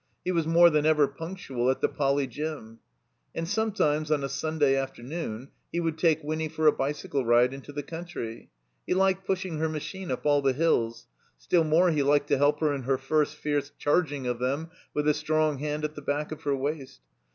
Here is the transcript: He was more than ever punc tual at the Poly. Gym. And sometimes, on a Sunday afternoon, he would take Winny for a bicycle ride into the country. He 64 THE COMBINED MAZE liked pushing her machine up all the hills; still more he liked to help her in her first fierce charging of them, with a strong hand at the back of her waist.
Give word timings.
He 0.25 0.31
was 0.31 0.47
more 0.47 0.71
than 0.71 0.83
ever 0.87 1.07
punc 1.07 1.37
tual 1.37 1.69
at 1.69 1.79
the 1.79 1.87
Poly. 1.87 2.25
Gym. 2.25 2.79
And 3.35 3.47
sometimes, 3.47 4.09
on 4.09 4.23
a 4.23 4.29
Sunday 4.29 4.75
afternoon, 4.75 5.49
he 5.71 5.79
would 5.79 5.99
take 5.99 6.23
Winny 6.23 6.49
for 6.49 6.65
a 6.65 6.71
bicycle 6.71 7.23
ride 7.23 7.53
into 7.53 7.71
the 7.71 7.83
country. 7.83 8.49
He 8.87 8.93
64 8.93 8.95
THE 8.95 8.95
COMBINED 8.95 8.97
MAZE 8.97 8.97
liked 9.19 9.27
pushing 9.27 9.57
her 9.59 9.69
machine 9.69 10.11
up 10.11 10.25
all 10.25 10.41
the 10.41 10.53
hills; 10.53 11.05
still 11.37 11.63
more 11.63 11.91
he 11.91 12.01
liked 12.01 12.29
to 12.29 12.37
help 12.39 12.61
her 12.61 12.73
in 12.73 12.81
her 12.81 12.97
first 12.97 13.35
fierce 13.35 13.71
charging 13.77 14.25
of 14.25 14.39
them, 14.39 14.71
with 14.95 15.07
a 15.07 15.13
strong 15.13 15.59
hand 15.59 15.83
at 15.85 15.93
the 15.93 16.01
back 16.01 16.31
of 16.31 16.41
her 16.41 16.55
waist. 16.55 17.01